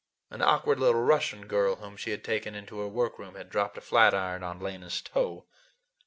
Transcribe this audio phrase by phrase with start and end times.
[0.31, 3.77] An awkward little Russian girl whom she had taken into her work room had dropped
[3.77, 5.45] a flat iron on Lena's toe.